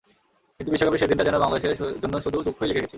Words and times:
কিন্তু 0.59 0.71
বিশ্বকাপের 0.71 0.99
শেষ 1.01 1.09
দিনটা 1.09 1.27
যেন 1.27 1.37
বাংলাদেশের 1.39 1.73
জন্য 2.03 2.15
শুধু 2.25 2.37
দুঃখই 2.47 2.67
লিখে 2.67 2.77
রেখেছিল। 2.77 2.89